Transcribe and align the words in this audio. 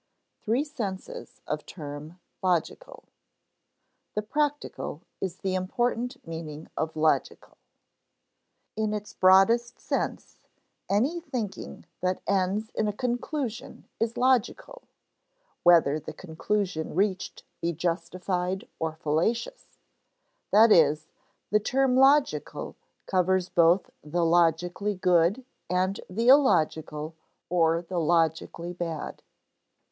[Sidenote: 0.39 0.45
Three 0.45 0.63
senses 0.63 1.41
of 1.45 1.63
term 1.63 2.19
logical] 2.41 3.03
[Sidenote: 3.05 3.13
The 4.15 4.21
practical 4.23 5.01
is 5.21 5.37
the 5.37 5.53
important 5.53 6.25
meaning 6.27 6.71
of 6.75 6.95
logical] 6.95 7.55
In 8.75 8.95
its 8.95 9.13
broadest 9.13 9.79
sense, 9.79 10.47
any 10.89 11.19
thinking 11.19 11.85
that 11.99 12.23
ends 12.25 12.71
in 12.73 12.87
a 12.87 12.93
conclusion 12.93 13.87
is 13.99 14.17
logical 14.17 14.85
whether 15.61 15.99
the 15.99 16.13
conclusion 16.13 16.95
reached 16.95 17.43
be 17.61 17.71
justified 17.71 18.67
or 18.79 18.95
fallacious; 18.95 19.77
that 20.51 20.71
is, 20.71 21.09
the 21.51 21.59
term 21.59 21.95
logical 21.95 22.75
covers 23.05 23.49
both 23.49 23.91
the 24.03 24.25
logically 24.25 24.95
good 24.95 25.45
and 25.69 25.99
the 26.09 26.27
illogical 26.27 27.13
or 27.51 27.83
the 27.83 27.99
logically 27.99 28.73
bad. 28.73 29.21